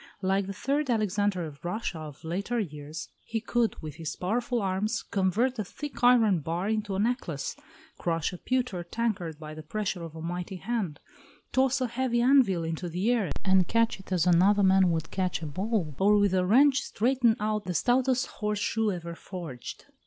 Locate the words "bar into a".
6.39-6.99